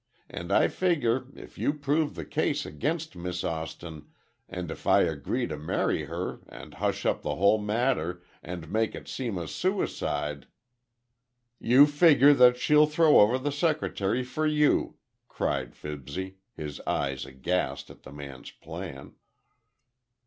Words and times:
And 0.31 0.51
I 0.51 0.67
figure, 0.67 1.27
if 1.35 1.59
you 1.59 1.75
prove 1.75 2.15
the 2.15 2.25
case 2.25 2.65
against 2.65 3.15
Miss 3.15 3.43
Austin, 3.43 4.07
and 4.49 4.71
if 4.71 4.87
I 4.87 5.01
agree 5.01 5.45
to 5.45 5.59
marry 5.59 6.05
her 6.05 6.39
and 6.49 6.73
hush 6.73 7.05
up 7.05 7.21
the 7.21 7.35
whole 7.35 7.59
matter, 7.59 8.23
and 8.41 8.71
make 8.71 8.95
it 8.95 9.07
seem 9.07 9.37
a 9.37 9.47
suicide—" 9.47 10.47
"You 11.59 11.85
figure 11.85 12.33
that 12.33 12.57
she'll 12.57 12.87
throw 12.87 13.19
over 13.19 13.37
the 13.37 13.51
secretary 13.51 14.23
for 14.23 14.47
you," 14.47 14.95
cried 15.27 15.75
Fibsy, 15.75 16.37
his 16.55 16.81
eyes 16.87 17.23
aghast 17.27 17.91
at 17.91 18.01
the 18.01 18.11
man's 18.11 18.49
plan. 18.49 19.13